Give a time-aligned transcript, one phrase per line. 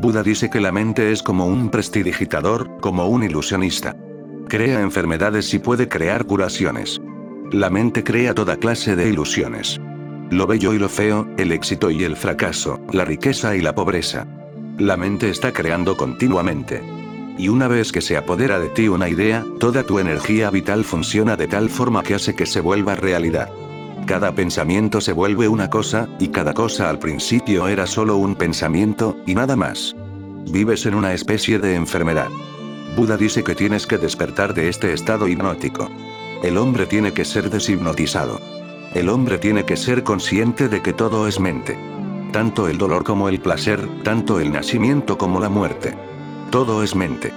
[0.00, 3.94] Buda dice que la mente es como un prestidigitador, como un ilusionista.
[4.48, 7.02] Crea enfermedades y puede crear curaciones.
[7.52, 9.78] La mente crea toda clase de ilusiones.
[10.30, 14.26] Lo bello y lo feo, el éxito y el fracaso, la riqueza y la pobreza.
[14.78, 16.82] La mente está creando continuamente.
[17.36, 21.36] Y una vez que se apodera de ti una idea, toda tu energía vital funciona
[21.36, 23.50] de tal forma que hace que se vuelva realidad.
[24.06, 29.16] Cada pensamiento se vuelve una cosa, y cada cosa al principio era solo un pensamiento,
[29.26, 29.94] y nada más.
[30.50, 32.28] Vives en una especie de enfermedad.
[32.96, 35.88] Buda dice que tienes que despertar de este estado hipnótico.
[36.42, 38.40] El hombre tiene que ser deshipnotizado.
[38.94, 41.78] El hombre tiene que ser consciente de que todo es mente.
[42.32, 45.96] Tanto el dolor como el placer, tanto el nacimiento como la muerte.
[46.50, 47.32] Todo es mente.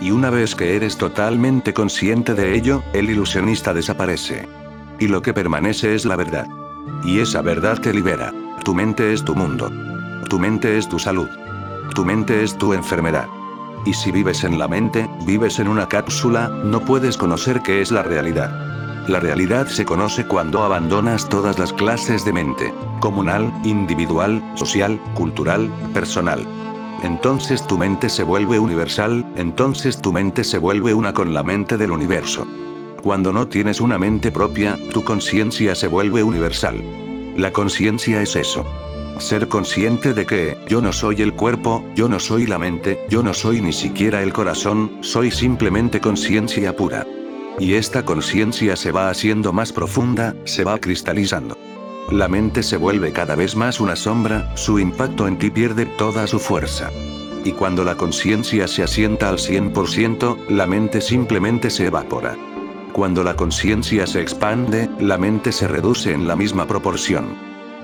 [0.00, 4.46] Y una vez que eres totalmente consciente de ello, el ilusionista desaparece.
[4.98, 6.46] Y lo que permanece es la verdad.
[7.04, 8.32] Y esa verdad te libera.
[8.64, 9.70] Tu mente es tu mundo.
[10.28, 11.28] Tu mente es tu salud.
[11.94, 13.26] Tu mente es tu enfermedad.
[13.84, 17.90] Y si vives en la mente, vives en una cápsula, no puedes conocer qué es
[17.90, 18.74] la realidad.
[19.08, 22.72] La realidad se conoce cuando abandonas todas las clases de mente.
[23.00, 26.46] Comunal, individual, social, cultural, personal.
[27.02, 31.76] Entonces tu mente se vuelve universal, entonces tu mente se vuelve una con la mente
[31.76, 32.46] del universo.
[33.04, 36.82] Cuando no tienes una mente propia, tu conciencia se vuelve universal.
[37.36, 38.64] La conciencia es eso.
[39.18, 43.22] Ser consciente de que, yo no soy el cuerpo, yo no soy la mente, yo
[43.22, 47.06] no soy ni siquiera el corazón, soy simplemente conciencia pura.
[47.58, 51.58] Y esta conciencia se va haciendo más profunda, se va cristalizando.
[52.10, 56.26] La mente se vuelve cada vez más una sombra, su impacto en ti pierde toda
[56.26, 56.90] su fuerza.
[57.44, 62.34] Y cuando la conciencia se asienta al 100%, la mente simplemente se evapora.
[62.94, 67.24] Cuando la conciencia se expande, la mente se reduce en la misma proporción.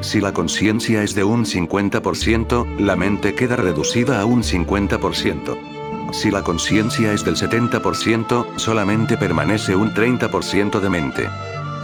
[0.00, 6.10] Si la conciencia es de un 50%, la mente queda reducida a un 50%.
[6.10, 11.28] Si la conciencia es del 70%, solamente permanece un 30% de mente.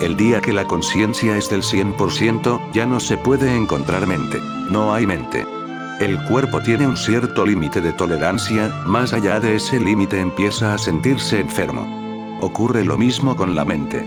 [0.00, 4.40] El día que la conciencia es del 100%, ya no se puede encontrar mente.
[4.68, 5.46] No hay mente.
[6.00, 10.78] El cuerpo tiene un cierto límite de tolerancia, más allá de ese límite empieza a
[10.78, 12.01] sentirse enfermo.
[12.42, 14.04] Ocurre lo mismo con la mente.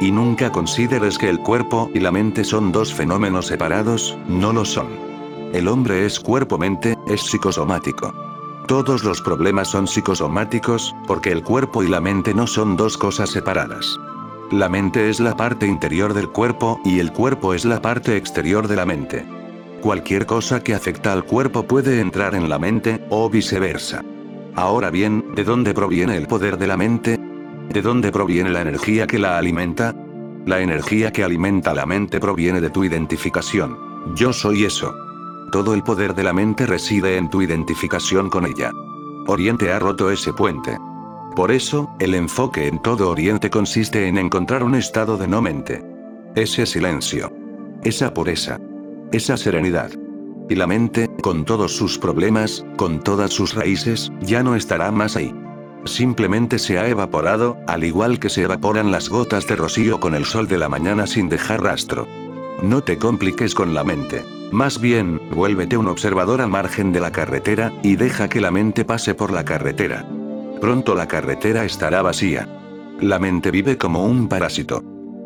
[0.00, 4.64] Y nunca consideres que el cuerpo y la mente son dos fenómenos separados, no lo
[4.64, 4.86] son.
[5.52, 8.14] El hombre es cuerpo-mente, es psicosomático.
[8.68, 13.30] Todos los problemas son psicosomáticos, porque el cuerpo y la mente no son dos cosas
[13.30, 13.98] separadas.
[14.52, 18.68] La mente es la parte interior del cuerpo y el cuerpo es la parte exterior
[18.68, 19.26] de la mente.
[19.80, 24.04] Cualquier cosa que afecta al cuerpo puede entrar en la mente, o viceversa.
[24.54, 27.31] Ahora bien, ¿de dónde proviene el poder de la mente?
[27.72, 29.94] ¿De dónde proviene la energía que la alimenta?
[30.44, 33.78] La energía que alimenta la mente proviene de tu identificación.
[34.14, 34.94] Yo soy eso.
[35.50, 38.70] Todo el poder de la mente reside en tu identificación con ella.
[39.26, 40.76] Oriente ha roto ese puente.
[41.34, 45.82] Por eso, el enfoque en todo Oriente consiste en encontrar un estado de no mente.
[46.34, 47.32] Ese silencio.
[47.84, 48.60] Esa pureza.
[49.12, 49.90] Esa serenidad.
[50.50, 55.16] Y la mente, con todos sus problemas, con todas sus raíces, ya no estará más
[55.16, 55.34] ahí.
[55.84, 60.24] Simplemente se ha evaporado, al igual que se evaporan las gotas de rocío con el
[60.24, 62.06] sol de la mañana sin dejar rastro.
[62.62, 64.24] No te compliques con la mente.
[64.52, 68.84] Más bien, vuélvete un observador al margen de la carretera, y deja que la mente
[68.84, 70.06] pase por la carretera.
[70.60, 72.48] Pronto la carretera estará vacía.
[73.00, 74.84] La mente vive como un parásito.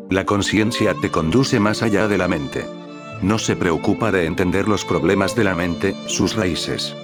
[0.09, 2.65] La conciencia te conduce más allá de la mente.
[3.21, 6.95] No se preocupa de entender los problemas de la mente, sus raíces.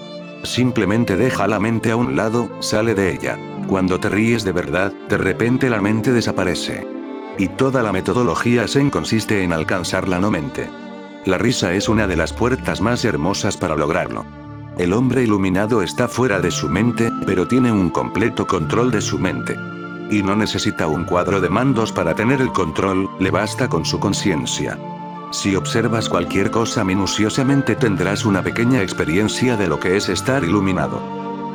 [0.44, 3.40] Simplemente deja la mente a un lado, sale de ella.
[3.68, 6.86] Cuando te ríes de verdad, de repente la mente desaparece.
[7.38, 10.70] Y toda la metodología Zen consiste en alcanzar la no mente.
[11.26, 14.26] La risa es una de las puertas más hermosas para lograrlo.
[14.78, 19.18] El hombre iluminado está fuera de su mente, pero tiene un completo control de su
[19.18, 19.56] mente.
[20.12, 24.00] Y no necesita un cuadro de mandos para tener el control, le basta con su
[24.00, 24.78] conciencia.
[25.34, 31.02] Si observas cualquier cosa minuciosamente tendrás una pequeña experiencia de lo que es estar iluminado.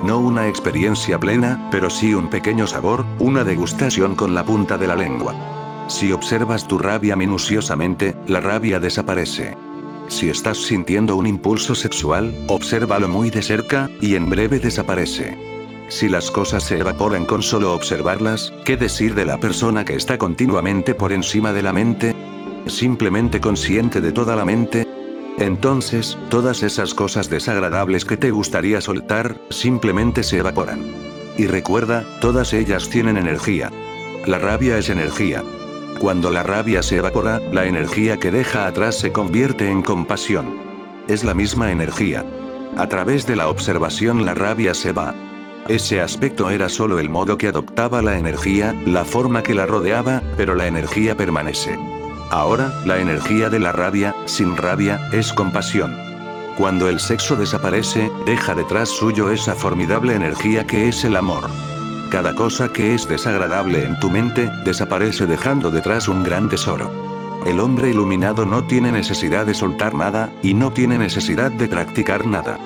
[0.02, 4.88] No una experiencia plena, pero sí un pequeño sabor, una degustación con la punta de
[4.88, 5.86] la lengua.
[5.86, 9.56] Si observas tu rabia minuciosamente, la rabia desaparece.
[10.08, 15.38] Si estás sintiendo un impulso sexual, obsérvalo muy de cerca, y en breve desaparece.
[15.88, 20.18] Si las cosas se evaporan con solo observarlas, ¿qué decir de la persona que está
[20.18, 22.16] continuamente por encima de la mente?
[22.68, 24.86] ¿Simplemente consciente de toda la mente?
[25.38, 30.84] Entonces, todas esas cosas desagradables que te gustaría soltar, simplemente se evaporan.
[31.38, 33.70] Y recuerda, todas ellas tienen energía.
[34.26, 35.42] La rabia es energía.
[35.98, 40.58] Cuando la rabia se evapora, la energía que deja atrás se convierte en compasión.
[41.08, 42.24] Es la misma energía.
[42.76, 45.14] A través de la observación la rabia se va.
[45.68, 50.22] Ese aspecto era solo el modo que adoptaba la energía, la forma que la rodeaba,
[50.36, 51.78] pero la energía permanece.
[52.30, 55.96] Ahora, la energía de la rabia, sin rabia, es compasión.
[56.58, 61.48] Cuando el sexo desaparece, deja detrás suyo esa formidable energía que es el amor.
[62.10, 66.90] Cada cosa que es desagradable en tu mente, desaparece dejando detrás un gran tesoro.
[67.46, 72.26] El hombre iluminado no tiene necesidad de soltar nada, y no tiene necesidad de practicar
[72.26, 72.58] nada.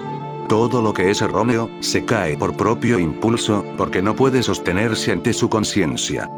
[0.49, 5.33] Todo lo que es erróneo, se cae por propio impulso, porque no puede sostenerse ante
[5.33, 6.29] su conciencia.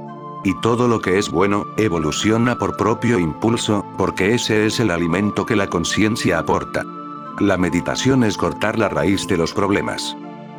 [0.45, 5.47] Y todo lo que es bueno, evoluciona por propio impulso, porque ese es el alimento
[5.47, 6.85] que la conciencia aporta.
[7.41, 10.15] La meditación es cortar la raíz de los problemas.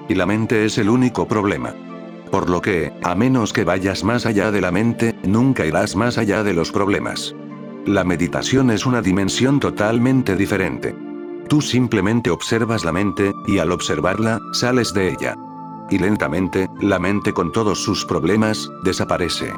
[0.10, 1.74] Y la mente es el único problema.
[2.32, 6.18] Por lo que, a menos que vayas más allá de la mente, nunca irás más
[6.18, 7.36] allá de los problemas.
[7.86, 10.96] La meditación es una dimensión totalmente diferente.
[11.48, 15.36] Tú simplemente observas la mente, y al observarla, sales de ella.
[15.92, 19.54] Y lentamente, la mente con todos sus problemas, desaparece.